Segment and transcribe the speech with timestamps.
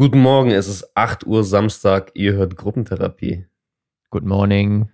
[0.00, 3.44] Guten Morgen, es ist 8 Uhr Samstag, ihr hört Gruppentherapie.
[4.08, 4.88] Good morning.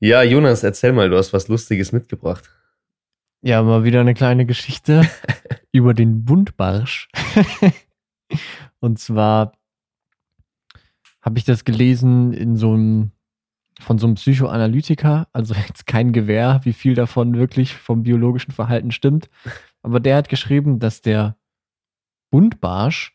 [0.00, 2.48] Ja, Jonas, erzähl mal, du hast was Lustiges mitgebracht.
[3.42, 5.06] Ja, mal wieder eine kleine Geschichte
[5.70, 7.10] über den Buntbarsch.
[8.80, 9.52] Und zwar
[11.20, 13.12] habe ich das gelesen in so einem
[13.80, 18.92] von so einem Psychoanalytiker, also jetzt kein Gewehr, wie viel davon wirklich vom biologischen Verhalten
[18.92, 19.28] stimmt,
[19.82, 21.36] aber der hat geschrieben, dass der
[22.30, 23.14] Buntbarsch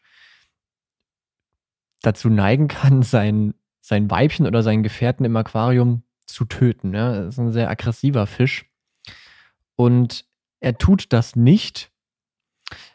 [2.07, 6.93] dazu neigen kann, sein, sein Weibchen oder seinen Gefährten im Aquarium zu töten.
[6.93, 7.13] Ja?
[7.13, 8.65] Das ist ein sehr aggressiver Fisch.
[9.75, 10.25] Und
[10.59, 11.91] er tut das nicht,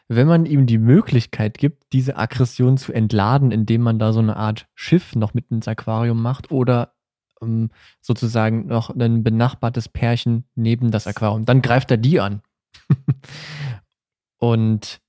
[0.07, 4.35] wenn man ihm die Möglichkeit gibt, diese Aggression zu entladen, indem man da so eine
[4.35, 6.93] Art Schiff noch mit ins Aquarium macht oder
[7.41, 7.69] ähm,
[8.01, 11.45] sozusagen noch ein benachbartes Pärchen neben das Aquarium.
[11.45, 12.41] Dann greift er die an.
[14.37, 14.99] Und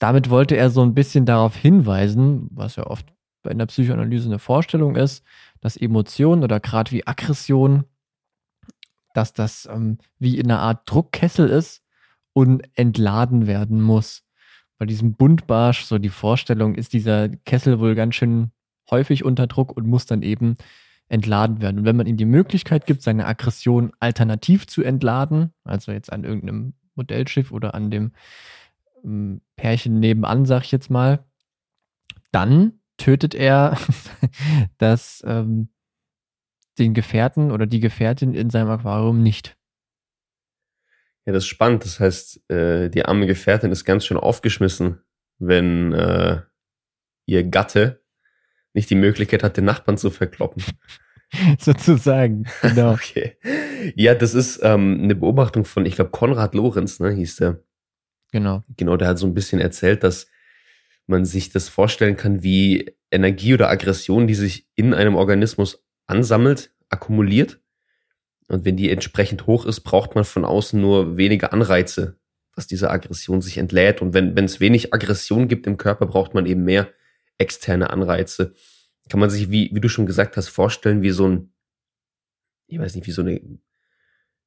[0.00, 3.06] damit wollte er so ein bisschen darauf hinweisen, was ja oft
[3.48, 5.22] in der Psychoanalyse eine Vorstellung ist,
[5.60, 7.84] dass Emotionen oder gerade wie Aggression,
[9.14, 11.82] dass das ähm, wie in einer Art Druckkessel ist
[12.32, 14.24] und entladen werden muss.
[14.78, 18.52] Bei diesem Buntbarsch, so die Vorstellung, ist dieser Kessel wohl ganz schön
[18.90, 20.56] häufig unter Druck und muss dann eben
[21.08, 21.80] entladen werden.
[21.80, 26.24] Und wenn man ihm die Möglichkeit gibt, seine Aggression alternativ zu entladen, also jetzt an
[26.24, 28.12] irgendeinem Modellschiff oder an dem
[29.56, 31.24] Pärchen nebenan, sag ich jetzt mal,
[32.32, 33.78] dann tötet er
[34.78, 35.68] das, ähm,
[36.78, 39.56] den Gefährten oder die Gefährtin in seinem Aquarium nicht.
[41.26, 41.84] Ja, das ist spannend.
[41.84, 45.00] Das heißt, äh, die arme Gefährtin ist ganz schön aufgeschmissen,
[45.38, 46.40] wenn äh,
[47.26, 48.02] ihr Gatte
[48.72, 50.62] nicht die Möglichkeit hat, den Nachbarn zu verkloppen.
[51.58, 52.92] Sozusagen, genau.
[52.92, 53.36] okay.
[53.94, 57.62] Ja, das ist ähm, eine Beobachtung von, ich glaube, Konrad Lorenz, ne, hieß der.
[58.32, 58.62] Genau.
[58.76, 60.28] Genau, der hat so ein bisschen erzählt, dass
[61.06, 66.72] man sich das vorstellen kann, wie Energie oder Aggression, die sich in einem Organismus ansammelt,
[66.88, 67.60] akkumuliert.
[68.48, 72.18] Und wenn die entsprechend hoch ist, braucht man von außen nur wenige Anreize,
[72.54, 74.02] dass diese Aggression sich entlädt.
[74.02, 76.92] Und wenn es wenig Aggression gibt im Körper, braucht man eben mehr
[77.38, 78.54] externe Anreize.
[79.08, 81.52] Kann man sich, wie, wie du schon gesagt hast, vorstellen, wie so ein,
[82.66, 83.40] ich weiß nicht, wie so eine,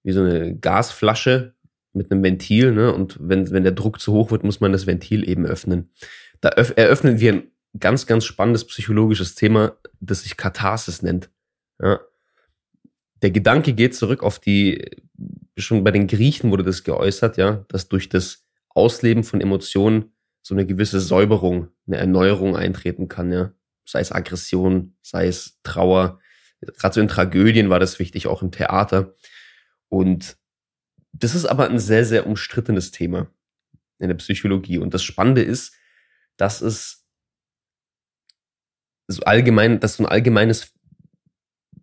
[0.03, 1.52] wie so eine Gasflasche
[1.93, 2.93] mit einem Ventil, ne?
[2.93, 5.91] Und wenn, wenn der Druck zu hoch wird, muss man das Ventil eben öffnen.
[6.41, 11.29] Da eröffnen wir ein ganz, ganz spannendes psychologisches Thema, das sich Katharsis nennt.
[11.79, 11.99] Ja.
[13.21, 15.03] Der Gedanke geht zurück auf die,
[15.57, 20.53] schon bei den Griechen wurde das geäußert, ja, dass durch das Ausleben von Emotionen so
[20.55, 23.53] eine gewisse Säuberung, eine Erneuerung eintreten kann, ja.
[23.85, 26.19] Sei es Aggression, sei es Trauer.
[26.61, 29.15] Gerade so in Tragödien war das wichtig, auch im Theater.
[29.89, 30.37] Und
[31.13, 33.27] das ist aber ein sehr, sehr umstrittenes Thema
[33.99, 34.79] in der Psychologie.
[34.79, 35.75] Und das Spannende ist,
[36.37, 37.05] dass es
[39.07, 40.73] so allgemein, dass so ein allgemeines,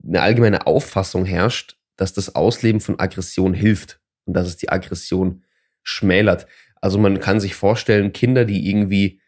[0.04, 5.44] eine allgemeine Auffassung herrscht, dass das Ausleben von Aggression hilft und dass es die Aggression
[5.82, 6.46] schmälert.
[6.80, 9.20] Also man kann sich vorstellen, Kinder, die irgendwie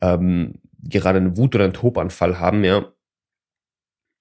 [0.00, 2.92] ähm, gerade einen Wut- oder einen Tobanfall haben, ja,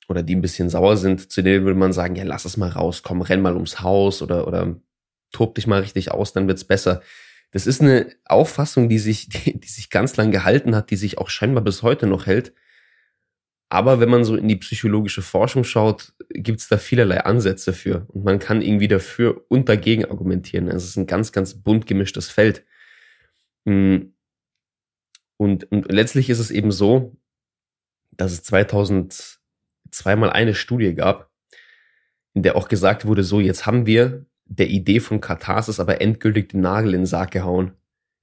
[0.08, 2.70] oder die ein bisschen sauer sind, zu denen würde man sagen, ja, lass es mal
[2.70, 4.76] raus, komm, renn mal ums Haus oder, oder
[5.34, 7.02] tob dich mal richtig aus, dann wird's besser.
[7.52, 11.18] Das ist eine Auffassung, die sich, die, die sich ganz lang gehalten hat, die sich
[11.18, 12.54] auch scheinbar bis heute noch hält.
[13.70, 18.06] Aber wenn man so in die psychologische Forschung schaut, gibt es da vielerlei Ansätze für.
[18.10, 20.68] Und man kann irgendwie dafür und dagegen argumentieren.
[20.68, 22.64] Also es ist ein ganz, ganz bunt gemischtes Feld.
[23.66, 24.14] Hm.
[25.38, 27.18] Und, und letztlich ist es eben so,
[28.12, 29.40] dass es 2002
[30.18, 31.32] mal eine Studie gab,
[32.36, 36.50] in der auch gesagt wurde, so jetzt haben wir der Idee von Katharsis aber endgültig
[36.50, 37.72] den Nagel in den Sarg gehauen.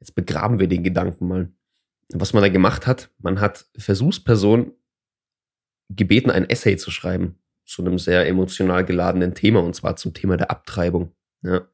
[0.00, 1.50] Jetzt begraben wir den Gedanken mal.
[2.12, 4.72] Was man da gemacht hat, man hat Versuchspersonen
[5.88, 10.36] gebeten, ein Essay zu schreiben zu einem sehr emotional geladenen Thema, und zwar zum Thema
[10.36, 11.14] der Abtreibung.
[11.42, 11.68] Ja.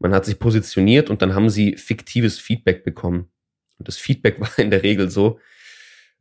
[0.00, 3.30] Man hat sich positioniert und dann haben sie fiktives Feedback bekommen.
[3.78, 5.38] Und das Feedback war in der Regel so,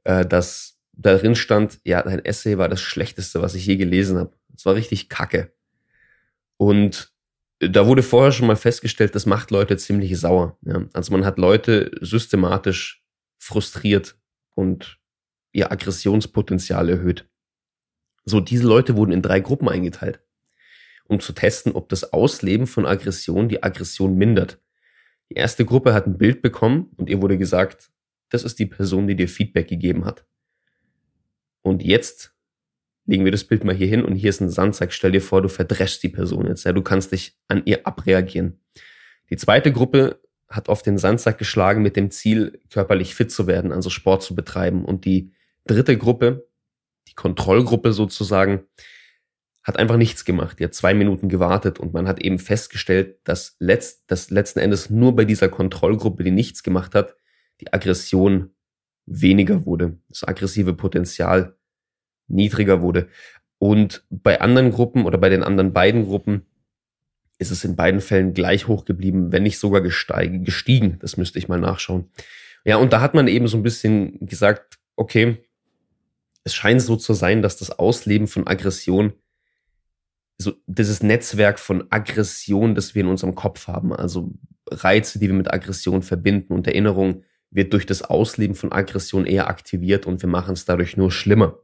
[0.04, 4.34] äh, dass darin stand, ja, dein Essay war das Schlechteste, was ich je gelesen habe.
[4.56, 5.52] Es war richtig kacke.
[6.58, 7.11] Und
[7.70, 10.58] da wurde vorher schon mal festgestellt, das macht Leute ziemlich sauer.
[10.64, 10.86] Ja.
[10.94, 13.04] Also man hat Leute systematisch
[13.38, 14.18] frustriert
[14.56, 15.00] und
[15.52, 17.28] ihr Aggressionspotenzial erhöht.
[18.26, 20.22] So, diese Leute wurden in drei Gruppen eingeteilt,
[21.06, 24.60] um zu testen, ob das Ausleben von Aggression die Aggression mindert.
[25.30, 27.92] Die erste Gruppe hat ein Bild bekommen und ihr wurde gesagt,
[28.30, 30.26] das ist die Person, die dir Feedback gegeben hat.
[31.62, 32.34] Und jetzt
[33.06, 34.94] legen wir das Bild mal hier hin und hier ist ein Sandsack.
[34.94, 36.64] Stell dir vor, du verdreschst die Person jetzt.
[36.64, 38.60] Ja, du kannst dich an ihr abreagieren.
[39.30, 43.72] Die zweite Gruppe hat auf den Sandsack geschlagen mit dem Ziel, körperlich fit zu werden,
[43.72, 44.86] also Sport zu betreiben.
[44.86, 45.34] Und die
[45.66, 46.48] dritte Gruppe,
[47.08, 48.66] die Kontrollgruppe sozusagen,
[49.64, 50.60] hat einfach nichts gemacht.
[50.60, 54.90] Die hat zwei Minuten gewartet und man hat eben festgestellt, dass, letzt, dass letzten Endes
[54.90, 57.16] nur bei dieser Kontrollgruppe, die nichts gemacht hat,
[57.62, 58.52] die Aggression
[59.06, 61.58] weniger wurde, das aggressive Potenzial
[62.32, 63.08] niedriger wurde.
[63.58, 66.46] Und bei anderen Gruppen oder bei den anderen beiden Gruppen
[67.38, 70.98] ist es in beiden Fällen gleich hoch geblieben, wenn nicht sogar gestiegen.
[71.00, 72.10] Das müsste ich mal nachschauen.
[72.66, 75.38] Ja, und da hat man eben so ein bisschen gesagt, okay,
[76.44, 79.14] es scheint so zu sein, dass das Ausleben von Aggression
[80.38, 84.32] so dieses Netzwerk von Aggression, das wir in unserem Kopf haben, also
[84.70, 89.48] Reize, die wir mit Aggression verbinden und Erinnerung wird durch das Ausleben von Aggression eher
[89.48, 91.60] aktiviert und wir machen es dadurch nur schlimmer.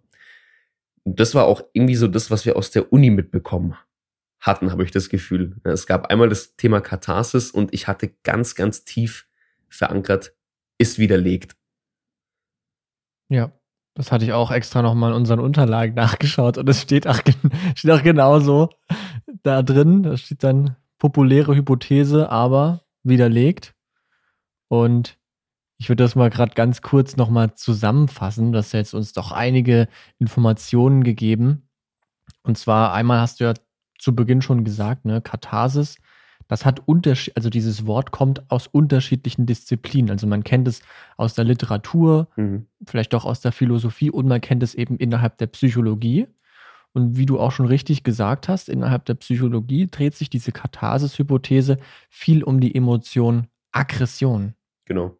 [1.08, 3.78] Und das war auch irgendwie so das, was wir aus der Uni mitbekommen
[4.42, 5.56] hatten, habe ich das Gefühl.
[5.64, 9.26] Es gab einmal das Thema Katharsis und ich hatte ganz, ganz tief
[9.70, 10.34] verankert,
[10.78, 11.56] ist widerlegt.
[13.30, 13.54] Ja,
[13.94, 17.22] das hatte ich auch extra nochmal in unseren Unterlagen nachgeschaut und es steht auch,
[17.76, 18.70] steht auch genauso
[19.44, 20.04] da drin.
[20.04, 23.76] Da steht dann populäre Hypothese, aber widerlegt.
[24.68, 25.18] Und
[25.78, 28.52] ich würde das mal gerade ganz kurz nochmal zusammenfassen.
[28.52, 29.88] Das hat jetzt uns doch einige
[30.20, 31.70] Informationen gegeben.
[32.44, 33.54] Und zwar einmal hast du ja
[34.00, 35.98] zu Beginn schon gesagt, ne, Katharsis
[36.48, 40.12] das hat Unterschied, also dieses Wort kommt aus unterschiedlichen Disziplinen.
[40.12, 40.82] Also man kennt es
[41.18, 42.68] aus der Literatur, mhm.
[42.86, 46.28] vielleicht auch aus der Philosophie und man kennt es eben innerhalb der Psychologie.
[46.94, 51.78] Und wie du auch schon richtig gesagt hast, innerhalb der Psychologie dreht sich diese Katharsis-Hypothese
[52.10, 54.56] viel um die Emotion Aggression.
[54.86, 55.16] Genau.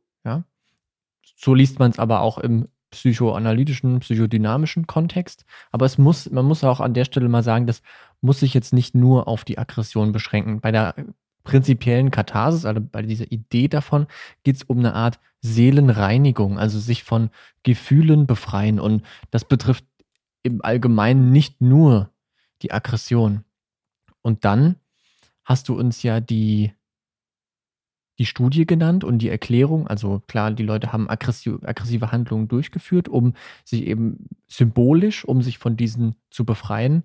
[1.38, 5.46] So liest man es aber auch im psychoanalytischen, psychodynamischen Kontext.
[5.72, 7.82] Aber es muss, man muss auch an der Stelle mal sagen, das
[8.22, 10.62] muss sich jetzt nicht nur auf die Aggression beschränken.
[10.62, 10.96] Bei der
[11.44, 14.08] prinzipiellen Katharsis, also bei dieser Idee davon,
[14.44, 17.30] geht es um eine Art Seelenreinigung, also sich von
[17.64, 18.80] Gefühlen befreien.
[18.80, 19.86] Und das betrifft
[20.44, 22.10] im Allgemeinen nicht nur
[22.64, 23.44] die Aggression.
[24.22, 24.78] Und dann
[25.46, 26.74] hast du uns ja die
[28.20, 29.88] die Studie genannt und die Erklärung.
[29.88, 33.34] Also klar, die Leute haben aggressive, aggressive Handlungen durchgeführt, um
[33.64, 37.04] sich eben symbolisch, um sich von diesen zu befreien.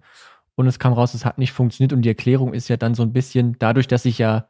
[0.54, 1.92] Und es kam raus, es hat nicht funktioniert.
[1.92, 4.48] Und die Erklärung ist ja dann so ein bisschen, dadurch, dass ich ja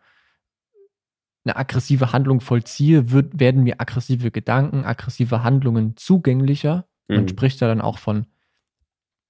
[1.45, 6.87] eine aggressive Handlung vollziehe, wird, werden mir aggressive Gedanken, aggressive Handlungen zugänglicher.
[7.09, 7.29] Man mhm.
[7.29, 8.27] spricht da dann auch von,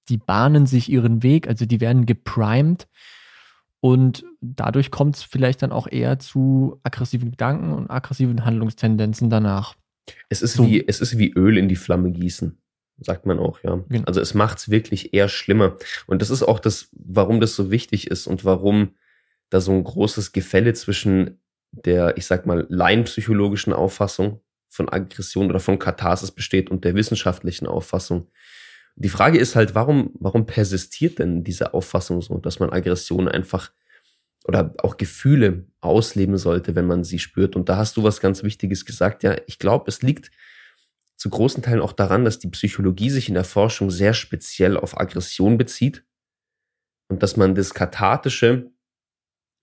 [0.09, 2.87] die bahnen sich ihren Weg, also die werden geprimed.
[3.83, 9.75] Und dadurch kommt es vielleicht dann auch eher zu aggressiven Gedanken und aggressiven Handlungstendenzen danach.
[10.29, 10.65] Es ist, so.
[10.65, 12.57] wie, es ist wie Öl in die Flamme gießen,
[13.01, 13.83] sagt man auch, ja.
[13.89, 14.05] Genau.
[14.05, 15.75] Also es macht es wirklich eher schlimmer.
[16.07, 18.95] Und das ist auch das, warum das so wichtig ist und warum
[19.49, 21.41] da so ein großes Gefälle zwischen
[21.71, 24.39] der, ich sag mal, laienpsychologischen Auffassung
[24.69, 28.27] von Aggression oder von Katharsis besteht und der wissenschaftlichen Auffassung.
[28.95, 33.71] Die Frage ist halt, warum, warum persistiert denn diese Auffassung so, dass man Aggression einfach
[34.45, 37.55] oder auch Gefühle ausleben sollte, wenn man sie spürt?
[37.55, 39.23] Und da hast du was ganz Wichtiges gesagt.
[39.23, 40.31] Ja, ich glaube, es liegt
[41.15, 44.99] zu großen Teilen auch daran, dass die Psychologie sich in der Forschung sehr speziell auf
[44.99, 46.03] Aggression bezieht
[47.07, 48.71] und dass man das Kathartische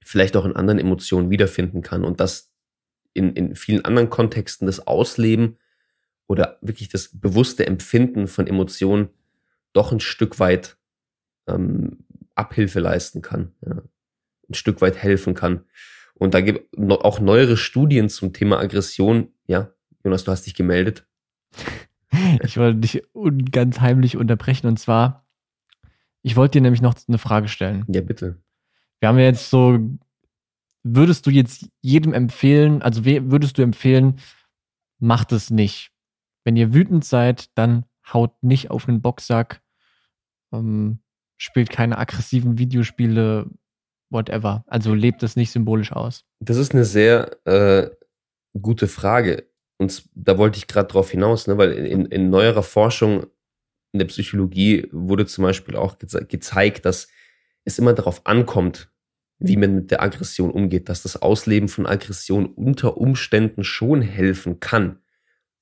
[0.03, 2.51] vielleicht auch in anderen Emotionen wiederfinden kann und dass
[3.13, 5.59] in, in vielen anderen Kontexten das Ausleben
[6.27, 9.11] oder wirklich das bewusste Empfinden von Emotionen
[9.73, 10.77] doch ein Stück weit
[11.47, 13.83] ähm, Abhilfe leisten kann, ja,
[14.49, 15.65] ein Stück weit helfen kann.
[16.15, 19.33] Und da gibt es auch neuere Studien zum Thema Aggression.
[19.47, 19.73] Ja,
[20.05, 21.07] Jonas, du hast dich gemeldet.
[22.43, 23.03] Ich wollte dich
[23.53, 25.29] ganz heimlich unterbrechen und zwar,
[26.23, 27.85] ich wollte dir nämlich noch eine Frage stellen.
[27.89, 28.43] Ja, bitte.
[28.99, 29.79] Wir haben ja jetzt so,
[30.83, 34.21] würdest du jetzt jedem empfehlen, also würdest du empfehlen,
[34.99, 35.93] macht es nicht.
[36.45, 39.60] Wenn ihr wütend seid, dann haut nicht auf den Boxsack,
[40.53, 41.01] ähm,
[41.37, 43.51] spielt keine aggressiven Videospiele,
[44.11, 44.65] whatever.
[44.67, 46.25] Also lebt es nicht symbolisch aus.
[46.41, 47.91] Das ist eine sehr äh,
[48.61, 49.49] gute Frage.
[49.79, 51.57] Und da wollte ich gerade drauf hinaus, ne?
[51.57, 53.27] weil in, in neuerer Forschung
[53.93, 57.09] in der Psychologie wurde zum Beispiel auch geze gezeigt, dass
[57.65, 58.93] es immer darauf ankommt,
[59.39, 64.61] wie man mit der Aggression umgeht, dass das Ausleben von Aggression unter Umständen schon helfen
[64.61, 65.01] kann.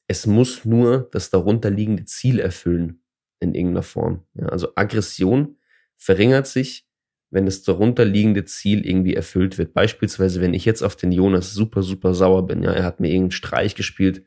[0.08, 3.00] Es muss nur das darunterliegende Ziel erfüllen
[3.40, 4.24] in irgendeiner Form.
[4.34, 5.56] Ja, also Aggression
[5.96, 6.86] verringert sich,
[7.30, 9.74] wenn das darunterliegende Ziel irgendwie erfüllt wird.
[9.74, 13.08] Beispielsweise, wenn ich jetzt auf den Jonas super, super sauer bin, ja, er hat mir
[13.08, 14.24] irgendeinen Streich gespielt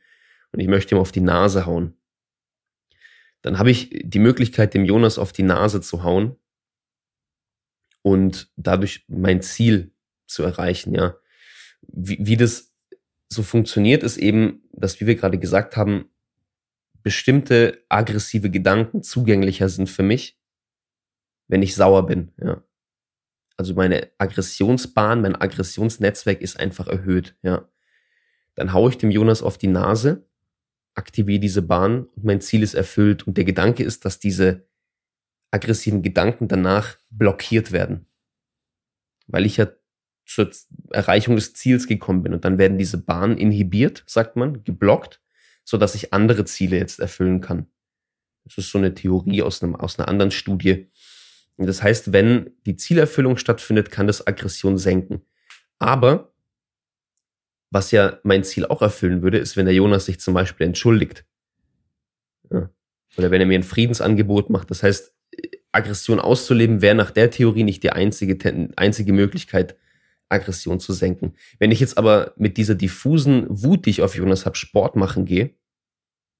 [0.52, 1.96] und ich möchte ihm auf die Nase hauen.
[3.42, 6.36] Dann habe ich die Möglichkeit, dem Jonas auf die Nase zu hauen
[8.04, 9.94] und dadurch mein Ziel
[10.28, 11.16] zu erreichen, ja.
[11.88, 12.74] Wie, wie das
[13.30, 16.12] so funktioniert, ist eben, dass, wie wir gerade gesagt haben,
[17.04, 20.40] bestimmte aggressive Gedanken zugänglicher sind für mich,
[21.48, 22.32] wenn ich sauer bin.
[22.38, 22.64] Ja.
[23.58, 27.36] Also meine Aggressionsbahn, mein Aggressionsnetzwerk ist einfach erhöht.
[27.42, 27.70] Ja.
[28.56, 30.26] Dann haue ich dem Jonas auf die Nase,
[30.96, 33.28] aktiviere diese Bahn und mein Ziel ist erfüllt.
[33.28, 34.68] Und der Gedanke ist, dass diese
[35.52, 38.08] aggressiven Gedanken danach blockiert werden.
[39.28, 39.68] Weil ich ja
[40.26, 40.50] zur
[40.92, 42.34] Erreichung des Ziels gekommen bin.
[42.34, 45.22] Und dann werden diese Bahnen inhibiert, sagt man, geblockt,
[45.64, 47.68] so dass ich andere Ziele jetzt erfüllen kann.
[48.44, 50.90] Das ist so eine Theorie aus, einem, aus einer anderen Studie.
[51.58, 55.22] Und das heißt, wenn die Zielerfüllung stattfindet, kann das Aggression senken.
[55.78, 56.34] Aber
[57.70, 61.26] was ja mein Ziel auch erfüllen würde, ist, wenn der Jonas sich zum Beispiel entschuldigt.
[62.52, 62.70] Ja.
[63.18, 64.70] Oder wenn er mir ein Friedensangebot macht.
[64.72, 65.14] Das heißt,
[65.72, 68.38] Aggression auszuleben wäre nach der Theorie nicht die einzige,
[68.76, 69.78] einzige Möglichkeit,
[70.32, 71.34] Aggression zu senken.
[71.60, 75.26] Wenn ich jetzt aber mit dieser diffusen Wut, die ich auf Jonas habe, Sport machen
[75.26, 75.56] gehe,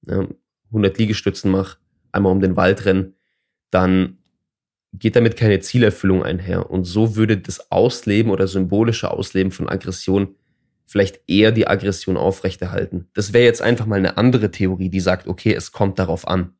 [0.06, 0.26] ja,
[0.68, 1.78] 100 Liegestützen mache,
[2.12, 3.14] einmal um den Wald rennen,
[3.70, 4.18] dann
[4.92, 6.70] geht damit keine Zielerfüllung einher.
[6.70, 10.34] Und so würde das Ausleben oder symbolische Ausleben von Aggression
[10.86, 13.08] vielleicht eher die Aggression aufrechterhalten.
[13.14, 16.54] Das wäre jetzt einfach mal eine andere Theorie, die sagt, okay, es kommt darauf an.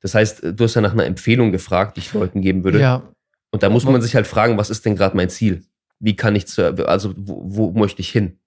[0.00, 2.80] Das heißt, du hast ja nach einer Empfehlung gefragt, die ich Leuten geben würde.
[2.80, 3.12] Ja.
[3.50, 5.64] Und da muss man sich halt fragen, was ist denn gerade mein Ziel?
[5.98, 8.38] Wie kann ich zu, also wo, wo möchte ich hin?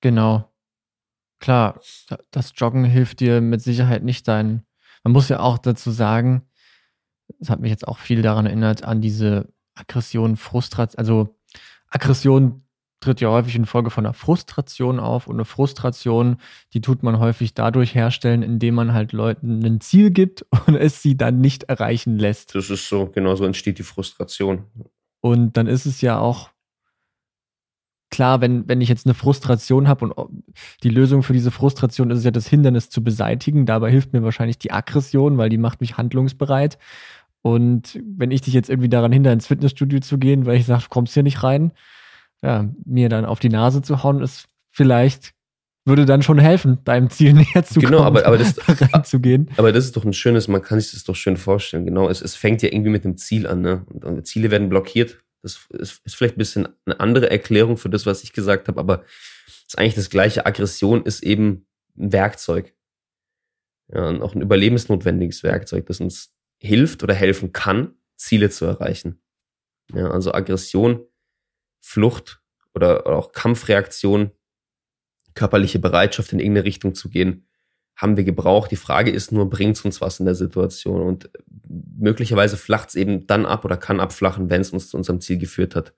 [0.00, 0.52] Genau.
[1.38, 1.80] Klar,
[2.30, 4.64] das Joggen hilft dir mit Sicherheit nicht dein.
[5.02, 6.48] Man muss ja auch dazu sagen,
[7.40, 11.38] es hat mich jetzt auch viel daran erinnert, an diese Aggression, Frustration, also
[11.88, 12.63] Aggression
[13.04, 16.38] tritt ja häufig in Folge von einer Frustration auf und eine Frustration,
[16.72, 21.02] die tut man häufig dadurch herstellen, indem man halt Leuten ein Ziel gibt und es
[21.02, 22.54] sie dann nicht erreichen lässt.
[22.54, 24.64] Das ist so, genau so entsteht die Frustration.
[25.20, 26.50] Und dann ist es ja auch
[28.10, 30.44] klar, wenn, wenn ich jetzt eine Frustration habe und
[30.82, 34.58] die Lösung für diese Frustration ist ja das Hindernis zu beseitigen, dabei hilft mir wahrscheinlich
[34.58, 36.78] die Aggression, weil die macht mich handlungsbereit.
[37.42, 40.84] Und wenn ich dich jetzt irgendwie daran hindere, ins Fitnessstudio zu gehen, weil ich sage,
[40.84, 41.72] du kommst hier nicht rein,
[42.44, 45.34] ja, mir dann auf die Nase zu hauen, ist vielleicht
[45.86, 48.56] würde dann schon helfen, deinem Ziel näher zu genau, kommen, aber, aber das,
[48.92, 49.50] reinzugehen.
[49.56, 51.86] Aber das ist doch ein schönes, man kann sich das doch schön vorstellen.
[51.86, 53.86] Genau, es, es fängt ja irgendwie mit dem Ziel an, ne?
[53.90, 55.18] Und, und Ziele werden blockiert.
[55.42, 58.80] Das ist, ist vielleicht ein bisschen eine andere Erklärung für das, was ich gesagt habe,
[58.80, 59.04] aber
[59.46, 60.46] es ist eigentlich das gleiche.
[60.46, 61.66] Aggression ist eben
[61.98, 62.74] ein Werkzeug.
[63.92, 69.20] Ja, und auch ein überlebensnotwendiges Werkzeug, das uns hilft oder helfen kann, Ziele zu erreichen.
[69.94, 71.06] Ja, also Aggression
[71.84, 72.40] Flucht
[72.72, 74.30] oder, auch Kampfreaktion,
[75.34, 77.46] körperliche Bereitschaft in irgendeine Richtung zu gehen,
[77.94, 78.70] haben wir gebraucht.
[78.70, 81.02] Die Frage ist nur, bringt es uns was in der Situation?
[81.02, 81.30] Und
[81.68, 85.36] möglicherweise flacht es eben dann ab oder kann abflachen, wenn es uns zu unserem Ziel
[85.38, 85.94] geführt hat.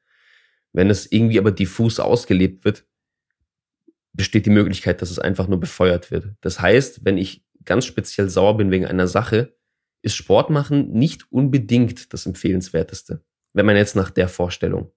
[0.72, 2.84] Wenn es irgendwie aber diffus ausgelebt wird,
[4.12, 6.34] besteht die Möglichkeit, dass es einfach nur befeuert wird.
[6.40, 9.56] Das heißt, wenn ich ganz speziell sauer bin wegen einer Sache,
[10.02, 13.24] ist Sport machen nicht unbedingt das Empfehlenswerteste.
[13.52, 14.90] Wenn man jetzt nach der Vorstellung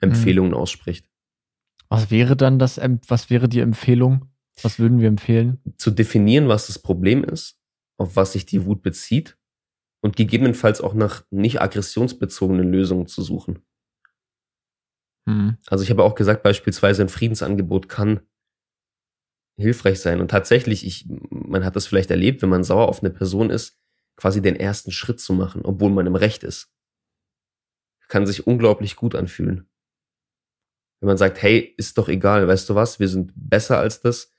[0.00, 0.58] Empfehlungen mhm.
[0.58, 1.08] ausspricht.
[1.88, 4.30] Was wäre dann das, was wäre die Empfehlung?
[4.62, 5.60] Was würden wir empfehlen?
[5.76, 7.60] Zu definieren, was das Problem ist,
[7.98, 9.38] auf was sich die Wut bezieht
[10.00, 13.60] und gegebenenfalls auch nach nicht aggressionsbezogenen Lösungen zu suchen.
[15.26, 15.58] Mhm.
[15.66, 18.20] Also ich habe auch gesagt, beispielsweise ein Friedensangebot kann
[19.58, 20.20] hilfreich sein.
[20.20, 23.78] Und tatsächlich, ich, man hat das vielleicht erlebt, wenn man sauer auf eine Person ist,
[24.16, 26.72] quasi den ersten Schritt zu machen, obwohl man im Recht ist.
[28.08, 29.68] Kann sich unglaublich gut anfühlen.
[31.00, 34.32] Wenn man sagt, hey, ist doch egal, weißt du was, wir sind besser als das.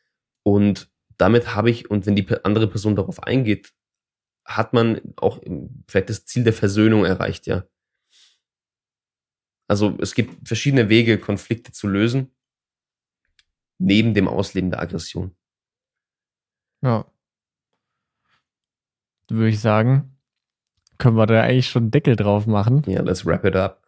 [0.43, 3.73] Und damit habe ich, und wenn die andere Person darauf eingeht,
[4.45, 5.41] hat man auch
[5.87, 7.67] vielleicht das Ziel der Versöhnung erreicht, ja.
[9.67, 12.31] Also es gibt verschiedene Wege, Konflikte zu lösen,
[13.77, 15.35] neben dem Ausleben der Aggression.
[16.81, 17.05] Ja.
[19.29, 20.17] Würde ich sagen,
[20.97, 22.83] können wir da eigentlich schon einen Deckel drauf machen.
[22.87, 23.85] Ja, let's wrap it up.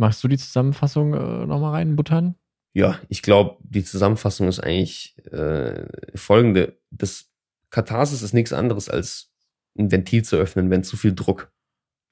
[0.00, 2.34] Machst du die Zusammenfassung äh, nochmal reinbuttern?
[2.72, 6.80] Ja, ich glaube, die Zusammenfassung ist eigentlich äh, folgende.
[6.90, 7.30] Das
[7.68, 9.30] Katharsis ist nichts anderes als
[9.78, 11.52] ein Ventil zu öffnen, wenn zu viel Druck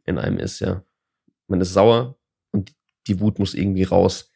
[0.05, 0.85] in einem ist, ja.
[1.47, 2.19] Man ist sauer
[2.51, 2.75] und
[3.07, 4.31] die Wut muss irgendwie raus.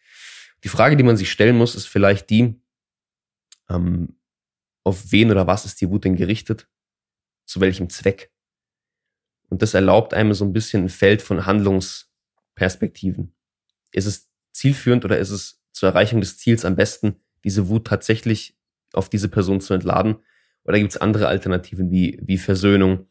[0.65, 2.59] Die Frage, die man sich stellen muss, ist vielleicht die,
[3.69, 4.17] ähm,
[4.83, 6.71] auf wen oder was ist die Wut denn gerichtet?
[7.45, 8.33] Zu welchem Zweck?
[9.51, 13.35] Und das erlaubt einem so ein bisschen ein Feld von Handlungsperspektiven
[13.93, 18.57] ist es zielführend oder ist es zur Erreichung des Ziels am besten, diese Wut tatsächlich
[18.93, 20.17] auf diese Person zu entladen?
[20.65, 23.07] Oder gibt es andere Alternativen wie, wie Versöhnung?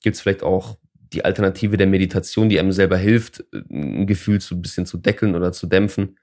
[0.00, 0.78] Gibt es vielleicht auch
[1.12, 5.34] die Alternative der Meditation, die einem selber hilft, ein Gefühl zu ein bisschen zu deckeln
[5.34, 6.18] oder zu dämpfen.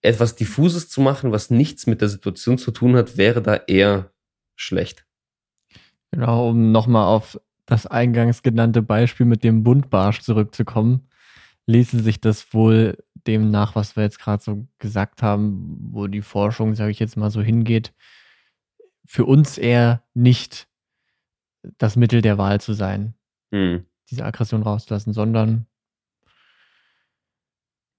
[0.00, 4.12] Etwas Diffuses zu machen, was nichts mit der Situation zu tun hat, wäre da eher
[4.56, 5.06] schlecht.
[6.10, 11.08] Genau, um nochmal auf das eingangs genannte Beispiel mit dem Buntbarsch zurückzukommen,
[11.66, 16.22] ließe sich das wohl dem nach, was wir jetzt gerade so gesagt haben, wo die
[16.22, 17.92] Forschung, sage ich jetzt mal so hingeht,
[19.06, 20.68] für uns eher nicht
[21.78, 23.14] das Mittel der Wahl zu sein,
[23.52, 23.84] Hm.
[24.10, 25.66] diese Aggression rauszulassen, sondern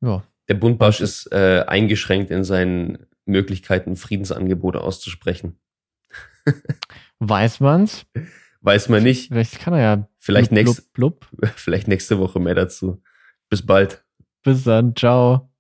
[0.02, 5.58] ja, Der Buntbarsch ist äh, eingeschränkt in seinen Möglichkeiten, Friedensangebote auszusprechen.
[7.20, 8.06] weiß man's.
[8.60, 9.30] Weiß man nicht.
[9.30, 11.52] Vielleicht kann er ja Vielleicht, blub, nächst, blub, blub.
[11.56, 13.02] vielleicht nächste Woche mehr dazu.
[13.54, 14.04] Bis bald.
[14.42, 15.53] Bis dann, ciao.